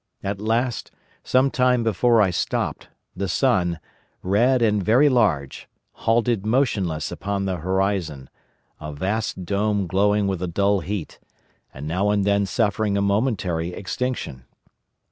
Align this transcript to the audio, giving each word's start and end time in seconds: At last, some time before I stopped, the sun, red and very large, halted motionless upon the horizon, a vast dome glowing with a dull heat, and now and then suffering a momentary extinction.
At 0.23 0.41
last, 0.41 0.89
some 1.23 1.51
time 1.51 1.83
before 1.83 2.23
I 2.23 2.31
stopped, 2.31 2.87
the 3.15 3.27
sun, 3.27 3.79
red 4.23 4.63
and 4.63 4.81
very 4.81 5.09
large, 5.09 5.69
halted 5.91 6.43
motionless 6.43 7.11
upon 7.11 7.45
the 7.45 7.57
horizon, 7.57 8.27
a 8.79 8.93
vast 8.93 9.45
dome 9.45 9.85
glowing 9.85 10.25
with 10.25 10.41
a 10.41 10.47
dull 10.47 10.79
heat, 10.79 11.19
and 11.71 11.87
now 11.87 12.09
and 12.09 12.25
then 12.25 12.47
suffering 12.47 12.97
a 12.97 13.01
momentary 13.03 13.73
extinction. 13.75 14.45